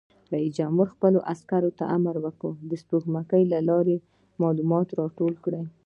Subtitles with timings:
[0.33, 3.95] رئیس جمهور خپلو عسکرو ته امر وکړ؛ د سپوږمکۍ له لارې
[4.41, 5.63] معلومات راټول کړئ!